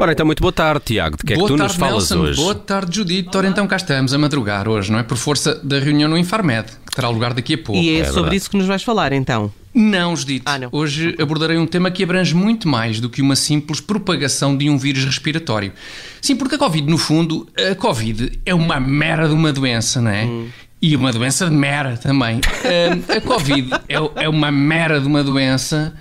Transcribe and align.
Ora, 0.00 0.12
então, 0.12 0.24
muito 0.24 0.40
boa 0.40 0.52
tarde, 0.52 0.82
Tiago. 0.84 1.16
De 1.16 1.24
que 1.24 1.32
é 1.32 1.36
boa 1.36 1.48
que 1.48 1.54
tu 1.54 1.58
tarde, 1.58 1.72
nos 1.72 1.80
falas 1.80 2.10
Nelson. 2.10 2.20
hoje? 2.20 2.40
Boa 2.40 2.54
tarde, 2.54 2.96
Judite. 2.96 3.36
Ora, 3.36 3.48
então 3.48 3.66
cá 3.66 3.74
estamos 3.76 4.14
a 4.14 4.18
madrugar 4.18 4.68
hoje, 4.68 4.92
não 4.92 5.00
é? 5.00 5.02
Por 5.02 5.16
força 5.16 5.56
da 5.64 5.80
reunião 5.80 6.08
no 6.08 6.16
Infarmed, 6.16 6.68
que 6.86 6.94
terá 6.94 7.08
lugar 7.08 7.34
daqui 7.34 7.54
a 7.54 7.58
pouco. 7.58 7.80
E 7.82 7.96
é, 7.96 8.00
é 8.00 8.04
sobre 8.04 8.14
verdade. 8.14 8.36
isso 8.36 8.50
que 8.50 8.56
nos 8.56 8.66
vais 8.66 8.82
falar, 8.84 9.12
então. 9.12 9.52
Não, 9.74 10.14
Judite. 10.14 10.44
Ah, 10.46 10.58
não. 10.58 10.68
Hoje 10.70 11.16
abordarei 11.20 11.58
um 11.58 11.66
tema 11.66 11.90
que 11.90 12.04
abrange 12.04 12.34
muito 12.34 12.68
mais 12.68 13.00
do 13.00 13.10
que 13.10 13.20
uma 13.20 13.34
simples 13.34 13.80
propagação 13.80 14.56
de 14.56 14.70
um 14.70 14.78
vírus 14.78 15.04
respiratório. 15.04 15.72
Sim, 16.22 16.36
porque 16.36 16.54
a 16.54 16.58
Covid, 16.58 16.88
no 16.88 16.98
fundo, 16.98 17.48
a 17.58 17.74
Covid 17.74 18.38
é 18.46 18.54
uma 18.54 18.78
mera 18.78 19.26
de 19.26 19.34
uma 19.34 19.52
doença, 19.52 20.00
não 20.00 20.10
é? 20.12 20.24
Hum. 20.24 20.48
E 20.84 20.94
uma 20.94 21.10
doença 21.10 21.48
de 21.48 21.56
mera 21.56 21.96
também. 21.96 22.42
Ah, 22.62 23.16
a 23.16 23.20
Covid 23.22 23.72
é, 23.88 24.24
é 24.24 24.28
uma 24.28 24.52
mera 24.52 25.00
de 25.00 25.06
uma 25.06 25.24
doença 25.24 25.94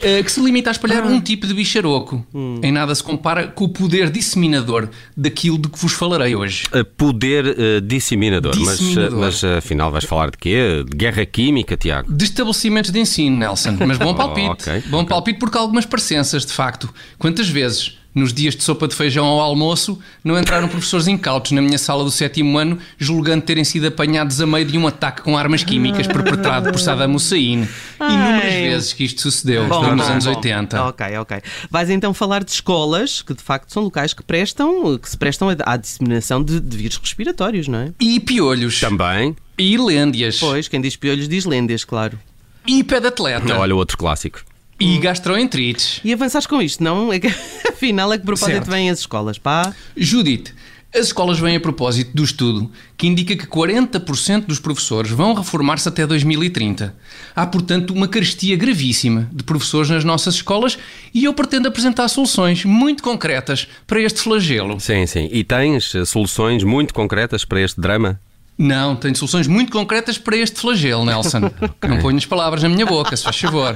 ah, 0.00 0.22
que 0.22 0.30
se 0.30 0.40
limita 0.40 0.70
a 0.70 0.72
espalhar 0.72 1.04
um 1.04 1.20
tipo 1.20 1.48
de 1.48 1.52
bicharoco. 1.52 2.24
Hum. 2.32 2.60
Em 2.62 2.70
nada 2.70 2.94
se 2.94 3.02
compara 3.02 3.48
com 3.48 3.64
o 3.64 3.68
poder 3.68 4.08
disseminador 4.08 4.88
daquilo 5.16 5.58
de 5.58 5.68
que 5.68 5.76
vos 5.76 5.92
falarei 5.92 6.36
hoje. 6.36 6.64
Uh, 6.72 6.84
Poder 6.84 7.44
uh, 7.44 7.80
disseminador. 7.80 8.54
Mas, 8.56 8.80
uh, 8.80 8.84
Disseminador. 8.84 9.18
Mas, 9.18 9.42
uh, 9.42 9.56
afinal 9.58 9.90
vais 9.90 10.04
falar 10.04 10.30
de 10.30 10.38
quê? 10.38 10.84
De 10.88 10.96
guerra 10.96 11.26
química, 11.26 11.76
Tiago? 11.76 12.12
De 12.12 12.24
estabelecimentos 12.24 12.92
de 12.92 13.00
ensino, 13.00 13.36
Nelson. 13.36 13.76
Mas 13.84 13.98
bom 13.98 14.14
palpite. 14.14 14.48
ok, 14.48 14.82
bom 14.86 14.98
ok. 14.98 15.08
palpite 15.08 15.40
porque 15.40 15.58
há 15.58 15.60
algumas 15.60 15.84
parecenças, 15.84 16.46
de 16.46 16.52
facto. 16.52 16.88
Quantas 17.18 17.48
vezes, 17.48 17.98
nos 18.14 18.32
dias 18.32 18.56
de 18.56 18.62
sopa 18.62 18.88
de 18.88 18.94
feijão 18.94 19.24
ao 19.24 19.40
almoço, 19.40 19.98
não 20.24 20.38
entraram 20.38 20.68
professores 20.68 21.06
incautos 21.06 21.52
na 21.52 21.62
minha 21.62 21.78
sala 21.78 22.02
do 22.02 22.10
sétimo 22.10 22.58
ano, 22.58 22.78
julgando 22.98 23.42
terem 23.44 23.64
sido 23.64 23.86
apanhados 23.86 24.40
a 24.40 24.46
meio 24.46 24.64
de 24.64 24.76
um 24.76 24.86
ataque 24.86 25.22
com 25.22 25.36
armas 25.36 25.62
químicas 25.62 26.06
perpetrado 26.06 26.70
por 26.72 26.80
Saddam 26.80 27.14
Hussein? 27.14 27.68
Inúmeras 28.00 28.54
vezes 28.54 28.92
que 28.92 29.04
isto 29.04 29.22
sucedeu 29.22 29.66
Bom, 29.68 29.94
nos 29.94 30.06
bom, 30.06 30.12
anos 30.12 30.24
bom. 30.24 30.34
80. 30.34 30.84
Ok, 30.88 31.18
ok. 31.18 31.40
Vais 31.70 31.90
então 31.90 32.12
falar 32.12 32.42
de 32.42 32.50
escolas, 32.50 33.22
que 33.22 33.34
de 33.34 33.42
facto 33.42 33.72
são 33.72 33.84
locais 33.84 34.12
que 34.12 34.22
prestam, 34.22 34.98
que 34.98 35.08
se 35.08 35.16
prestam 35.16 35.48
à 35.64 35.76
disseminação 35.76 36.42
de, 36.42 36.60
de 36.60 36.76
vírus 36.76 36.96
respiratórios, 36.96 37.68
não 37.68 37.78
é? 37.78 37.92
E 38.00 38.18
piolhos. 38.18 38.80
Também. 38.80 39.36
E 39.56 39.76
lêndias. 39.76 40.38
Pois, 40.38 40.68
quem 40.68 40.80
diz 40.80 40.96
piolhos 40.96 41.28
diz 41.28 41.44
lêndias, 41.44 41.84
claro. 41.84 42.18
E 42.66 42.82
pé 42.82 43.00
de 43.00 43.08
atleta. 43.08 43.58
Olha, 43.58 43.74
outro 43.74 43.96
clássico. 43.96 44.40
E 44.80 44.98
gastroenterites. 44.98 46.00
E 46.02 46.12
avançares 46.12 46.46
com 46.46 46.60
isto, 46.62 46.82
não? 46.82 47.12
É 47.12 47.20
que, 47.20 47.26
afinal, 47.68 48.10
a 48.10 48.18
que 48.18 48.24
propósito 48.24 48.54
Certo. 48.54 48.70
vêm 48.70 48.88
as 48.88 49.00
escolas, 49.00 49.38
pá? 49.38 49.74
Judite, 49.96 50.54
as 50.92 51.06
escolas 51.06 51.38
vêm 51.38 51.54
a 51.54 51.60
propósito 51.60 52.10
do 52.14 52.24
estudo 52.24 52.70
que 52.96 53.06
indica 53.06 53.36
que 53.36 53.46
40% 53.46 54.46
dos 54.46 54.58
professores 54.58 55.10
vão 55.10 55.34
reformar-se 55.34 55.88
até 55.88 56.04
2030. 56.04 56.96
Há, 57.36 57.46
portanto, 57.46 57.92
uma 57.92 58.08
carestia 58.08 58.56
gravíssima 58.56 59.28
de 59.32 59.44
professores 59.44 59.88
nas 59.88 60.04
nossas 60.04 60.34
escolas 60.34 60.76
e 61.14 61.24
eu 61.24 61.32
pretendo 61.32 61.68
apresentar 61.68 62.08
soluções 62.08 62.64
muito 62.64 63.02
concretas 63.02 63.68
para 63.86 64.00
este 64.00 64.20
flagelo. 64.20 64.80
Sim, 64.80 65.06
sim. 65.06 65.28
E 65.30 65.44
tens 65.44 65.94
uh, 65.94 66.04
soluções 66.04 66.64
muito 66.64 66.92
concretas 66.92 67.44
para 67.44 67.60
este 67.60 67.80
drama? 67.80 68.20
Não, 68.60 68.94
tenho 68.94 69.16
soluções 69.16 69.46
muito 69.46 69.72
concretas 69.72 70.18
para 70.18 70.36
este 70.36 70.60
flagelo, 70.60 71.02
Nelson. 71.02 71.50
Não 71.88 71.98
ponho 71.98 72.18
as 72.18 72.26
palavras 72.26 72.62
na 72.62 72.68
minha 72.68 72.84
boca, 72.84 73.16
se 73.16 73.24
faz 73.24 73.38
favor. 73.38 73.74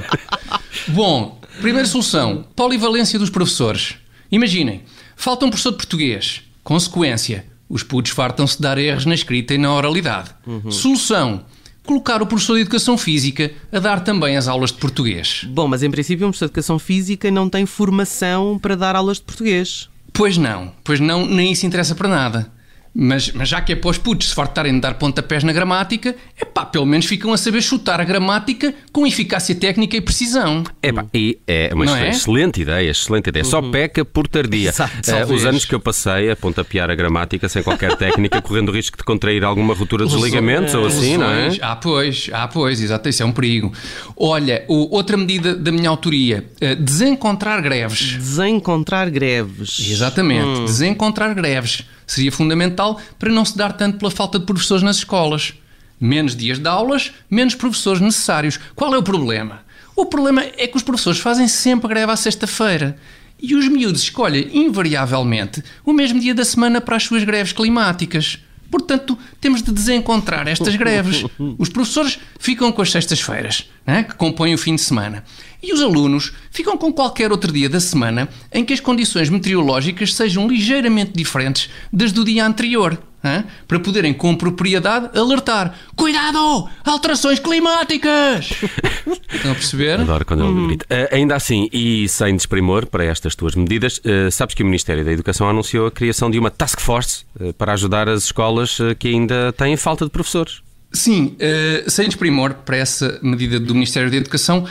Bom, 0.88 1.40
primeira 1.62 1.88
solução: 1.88 2.44
polivalência 2.54 3.18
dos 3.18 3.30
professores. 3.30 3.94
Imaginem, 4.30 4.82
falta 5.16 5.46
um 5.46 5.48
professor 5.48 5.70
de 5.70 5.78
português. 5.78 6.42
Consequência: 6.62 7.46
os 7.66 7.82
putos 7.82 8.12
fartam-se 8.12 8.56
de 8.56 8.62
dar 8.62 8.76
erros 8.76 9.06
na 9.06 9.14
escrita 9.14 9.54
e 9.54 9.58
na 9.58 9.72
oralidade. 9.72 10.32
Solução: 10.68 11.46
colocar 11.86 12.20
o 12.20 12.26
professor 12.26 12.56
de 12.56 12.60
educação 12.60 12.98
física 12.98 13.52
a 13.72 13.78
dar 13.78 14.00
também 14.00 14.36
as 14.36 14.48
aulas 14.48 14.70
de 14.70 14.76
português. 14.76 15.46
Bom, 15.48 15.66
mas 15.66 15.82
em 15.82 15.90
princípio 15.90 16.26
um 16.26 16.28
professor 16.28 16.44
de 16.44 16.50
educação 16.50 16.78
física 16.78 17.30
não 17.30 17.48
tem 17.48 17.64
formação 17.64 18.58
para 18.58 18.76
dar 18.76 18.94
aulas 18.96 19.16
de 19.16 19.22
português. 19.22 19.88
Pois 20.12 20.36
não, 20.36 20.72
pois 20.84 21.00
não, 21.00 21.24
nem 21.24 21.52
isso 21.52 21.64
interessa 21.64 21.94
para 21.94 22.06
nada. 22.06 22.52
Mas, 22.96 23.32
mas 23.32 23.48
já 23.48 23.60
que 23.60 23.72
é 23.72 23.76
para 23.76 23.90
os 23.90 23.98
putos 23.98 24.28
se 24.28 24.34
fartarem 24.34 24.72
de 24.74 24.80
dar 24.80 24.94
pontapés 24.94 25.42
na 25.42 25.52
gramática, 25.52 26.14
é 26.40 26.44
pá, 26.44 26.64
pelo 26.64 26.86
menos 26.86 27.06
ficam 27.06 27.32
a 27.32 27.36
saber 27.36 27.60
chutar 27.60 28.00
a 28.00 28.04
gramática 28.04 28.72
com 28.92 29.04
eficácia 29.04 29.52
técnica 29.52 29.96
e 29.96 30.00
precisão. 30.00 30.62
Epá, 30.80 31.04
e 31.12 31.36
é 31.44 31.70
uma 31.74 31.98
é? 31.98 32.10
excelente 32.10 32.62
ideia, 32.62 32.88
excelente 32.90 33.28
ideia. 33.30 33.44
Só 33.44 33.60
peca 33.60 34.04
por 34.04 34.28
tardia. 34.28 34.68
Exato, 34.74 34.92
talvez. 35.02 35.30
os 35.40 35.44
anos 35.44 35.64
que 35.64 35.74
eu 35.74 35.80
passei 35.80 36.30
a 36.30 36.36
pontapear 36.36 36.88
a 36.88 36.94
gramática 36.94 37.48
sem 37.48 37.64
qualquer 37.64 37.96
técnica, 37.98 38.40
correndo 38.40 38.68
o 38.68 38.72
risco 38.72 38.96
de 38.96 39.02
contrair 39.02 39.42
alguma 39.42 39.74
ruptura 39.74 40.04
dos 40.04 40.14
ligamentos 40.22 40.72
ou 40.74 40.86
assim, 40.86 41.16
não 41.16 41.28
é? 41.28 41.48
Ah, 41.60 41.74
pois, 41.74 42.30
ah, 42.32 42.46
pois, 42.46 42.80
exato, 42.80 43.08
isso 43.08 43.24
é 43.24 43.26
um 43.26 43.32
perigo. 43.32 43.72
Olha, 44.16 44.64
o- 44.68 44.94
outra 44.94 45.16
medida 45.16 45.54
da 45.56 45.72
minha 45.72 45.90
autoria, 45.90 46.44
eh, 46.60 46.76
desencontrar 46.76 47.60
greves. 47.60 48.12
Desencontrar 48.18 49.10
greves. 49.10 49.80
Exatamente, 49.80 50.66
desencontrar 50.66 51.34
greves. 51.34 51.82
Seria 52.06 52.32
fundamental 52.32 53.00
para 53.18 53.32
não 53.32 53.44
se 53.44 53.56
dar 53.56 53.72
tanto 53.72 53.98
pela 53.98 54.10
falta 54.10 54.38
de 54.38 54.46
professores 54.46 54.82
nas 54.82 54.96
escolas. 54.96 55.54
Menos 56.00 56.36
dias 56.36 56.58
de 56.58 56.68
aulas, 56.68 57.12
menos 57.30 57.54
professores 57.54 58.00
necessários. 58.00 58.58
Qual 58.74 58.94
é 58.94 58.98
o 58.98 59.02
problema? 59.02 59.62
O 59.96 60.06
problema 60.06 60.42
é 60.42 60.66
que 60.66 60.76
os 60.76 60.82
professores 60.82 61.20
fazem 61.20 61.46
sempre 61.46 61.88
greve 61.88 62.10
à 62.10 62.16
sexta-feira. 62.16 62.96
E 63.40 63.54
os 63.54 63.68
miúdos 63.68 64.02
escolhem, 64.02 64.50
invariavelmente, 64.52 65.62
o 65.84 65.92
mesmo 65.92 66.20
dia 66.20 66.34
da 66.34 66.44
semana 66.44 66.80
para 66.80 66.96
as 66.96 67.04
suas 67.04 67.24
greves 67.24 67.52
climáticas. 67.52 68.38
Portanto, 68.70 69.16
temos 69.40 69.62
de 69.62 69.72
desencontrar 69.72 70.48
estas 70.48 70.76
greves. 70.76 71.24
Os 71.58 71.68
professores 71.68 72.18
ficam 72.38 72.72
com 72.72 72.82
as 72.82 72.90
sextas-feiras, 72.90 73.70
né, 73.86 74.02
que 74.02 74.14
compõem 74.14 74.54
o 74.54 74.58
fim 74.58 74.74
de 74.74 74.82
semana. 74.82 75.24
E 75.62 75.72
os 75.72 75.80
alunos 75.80 76.32
ficam 76.50 76.76
com 76.76 76.92
qualquer 76.92 77.32
outro 77.32 77.50
dia 77.50 77.68
da 77.68 77.80
semana 77.80 78.28
em 78.52 78.64
que 78.64 78.74
as 78.74 78.80
condições 78.80 79.30
meteorológicas 79.30 80.14
sejam 80.14 80.46
ligeiramente 80.46 81.12
diferentes 81.14 81.70
das 81.90 82.12
do 82.12 82.24
dia 82.24 82.44
anterior. 82.46 82.98
Né, 83.24 83.46
para 83.66 83.80
poderem 83.80 84.12
com 84.12 84.36
propriedade 84.36 85.18
alertar: 85.18 85.74
Cuidado! 85.96 86.68
Alterações 86.84 87.38
climáticas! 87.38 88.52
Estão 89.32 89.52
a 89.52 89.54
perceber? 89.54 90.00
Adoro 90.00 90.26
quando 90.26 90.44
ele 90.44 90.66
grita. 90.66 90.86
Eh, 90.90 91.08
ainda 91.10 91.34
assim, 91.34 91.68
e 91.72 92.06
sem 92.06 92.36
desprimor 92.36 92.86
para 92.86 93.02
estas 93.02 93.34
tuas 93.34 93.54
medidas, 93.54 94.00
eh, 94.04 94.30
sabes 94.30 94.54
que 94.54 94.62
o 94.62 94.66
Ministério 94.66 95.02
da 95.02 95.10
Educação 95.10 95.48
anunciou 95.48 95.86
a 95.86 95.90
criação 95.90 96.30
de 96.30 96.38
uma 96.38 96.50
task 96.50 96.78
force 96.80 97.24
eh, 97.40 97.52
para 97.54 97.72
ajudar 97.72 98.08
as 98.10 98.24
escolas 98.24 98.78
que 98.98 99.08
ainda 99.08 99.52
têm 99.54 99.74
falta 99.76 100.04
de 100.04 100.10
professores. 100.10 100.62
Sim, 100.92 101.34
eh, 101.40 101.84
sem 101.88 102.06
desprimor 102.06 102.54
para 102.64 102.76
essa 102.76 103.18
medida 103.22 103.58
do 103.58 103.74
Ministério 103.74 104.10
da 104.10 104.16
Educação, 104.16 104.66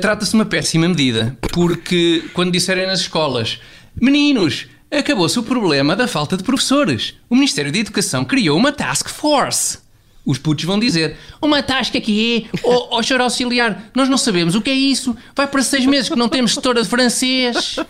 trata-se 0.00 0.30
de 0.30 0.36
uma 0.36 0.44
péssima 0.44 0.88
medida, 0.88 1.36
porque 1.52 2.24
quando 2.32 2.52
disserem 2.52 2.86
nas 2.86 3.00
escolas, 3.00 3.60
meninos, 4.00 4.66
acabou-se 4.98 5.38
o 5.38 5.42
problema 5.42 5.96
da 5.96 6.06
falta 6.06 6.36
de 6.36 6.42
professores, 6.42 7.14
o 7.28 7.34
Ministério 7.34 7.72
da 7.72 7.78
Educação 7.78 8.24
criou 8.24 8.56
uma 8.56 8.72
task 8.72 9.08
force. 9.08 9.84
Os 10.24 10.38
putos 10.38 10.64
vão 10.64 10.78
dizer, 10.78 11.18
uma 11.40 11.62
tasca 11.62 12.00
que 12.00 12.48
é, 12.54 12.58
ó 12.64 12.98
oh, 12.98 13.02
senhor 13.02 13.20
auxiliar, 13.20 13.90
nós 13.94 14.08
não 14.08 14.16
sabemos 14.16 14.54
o 14.54 14.62
que 14.62 14.70
é 14.70 14.74
isso, 14.74 15.14
vai 15.36 15.46
para 15.46 15.62
seis 15.62 15.84
meses 15.84 16.08
que 16.08 16.16
não 16.16 16.30
temos 16.30 16.54
setora 16.54 16.82
de 16.82 16.88
francês. 16.88 17.76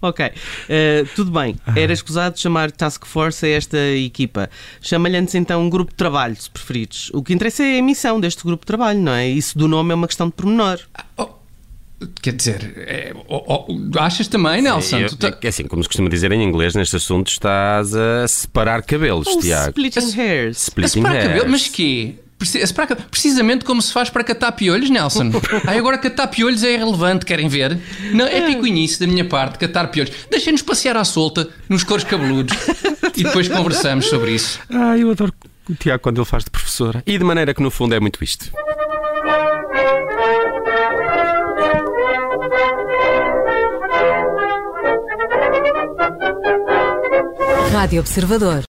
Ok, 0.00 0.32
eh, 0.68 1.04
tudo 1.14 1.30
bem. 1.30 1.54
Era 1.76 1.92
escusado 1.92 2.38
chamar 2.38 2.72
Task 2.72 3.06
Force 3.06 3.46
a 3.46 3.48
esta 3.48 3.78
equipa. 3.78 4.50
Chama-lhe 4.80 5.16
antes 5.16 5.36
então 5.36 5.62
um 5.62 5.70
grupo 5.70 5.92
de 5.92 5.96
trabalho, 5.96 6.34
se 6.34 6.50
preferires. 6.50 7.10
O 7.14 7.22
que 7.22 7.32
interessa 7.32 7.62
é 7.62 7.78
a 7.78 7.82
missão 7.82 8.18
deste 8.18 8.42
grupo 8.42 8.64
de 8.64 8.66
trabalho, 8.66 8.98
não 8.98 9.12
é? 9.12 9.28
Isso 9.28 9.56
do 9.56 9.68
nome 9.68 9.92
é 9.92 9.94
uma 9.94 10.08
questão 10.08 10.26
de 10.26 10.32
pormenor. 10.32 10.80
Oh, 11.16 11.28
quer 12.20 12.32
dizer, 12.32 12.72
é, 12.76 13.12
oh, 13.28 13.66
oh, 13.68 13.98
achas 13.98 14.28
também, 14.28 14.62
Nelson? 14.62 14.98
Eu- 14.98 15.08
Tu 15.08 15.16
tá- 15.16 15.36
é 15.42 15.48
assim, 15.48 15.64
como 15.64 15.82
se 15.82 15.88
costuma 15.88 16.08
dizer 16.08 16.30
em 16.32 16.42
inglês, 16.42 16.74
neste 16.74 16.96
assunto 16.96 17.28
estás 17.28 17.94
a 17.94 18.26
separar 18.28 18.82
cabelos, 18.82 19.26
Ou 19.26 19.40
Tiago. 19.40 19.68
Splitting 19.70 20.20
hairs. 20.20 20.56
A 20.56 20.60
Splitting 20.68 21.00
separar 21.00 21.14
hairs. 21.16 21.28
cabelo, 21.32 21.50
mas 21.50 21.68
quê? 21.68 22.14
A 22.42 22.96
Precisamente 23.08 23.64
como 23.64 23.80
se 23.80 23.92
faz 23.92 24.10
para 24.10 24.24
catar 24.24 24.50
piolhos, 24.52 24.90
Nelson. 24.90 25.30
Aí 25.64 25.78
agora 25.78 25.96
catar 25.96 26.26
piolhos 26.26 26.64
é 26.64 26.72
irrelevante, 26.74 27.24
querem 27.24 27.46
ver? 27.46 27.78
Não, 28.12 28.26
é 28.26 28.40
picuinice 28.40 28.98
da 28.98 29.06
minha 29.06 29.24
parte, 29.24 29.58
catar 29.58 29.86
piolhos. 29.92 30.12
Deixem-nos 30.28 30.60
passear 30.62 30.96
à 30.96 31.04
solta 31.04 31.48
nos 31.68 31.84
coros 31.84 32.02
cabeludos 32.02 32.56
e 33.16 33.22
depois 33.22 33.46
conversamos 33.46 34.06
sobre 34.06 34.32
isso. 34.32 34.58
Ah, 34.68 34.98
eu 34.98 35.12
adoro 35.12 35.32
o 35.70 35.74
Tiago 35.76 36.02
quando 36.02 36.18
ele 36.20 36.24
faz 36.24 36.42
de 36.42 36.50
professora. 36.50 37.00
E 37.06 37.16
de 37.16 37.22
maneira 37.22 37.54
que 37.54 37.62
no 37.62 37.70
fundo 37.70 37.94
é 37.94 38.00
muito 38.00 38.22
isto. 38.24 38.50
Rádio 47.82 48.00
Observador. 48.00 48.60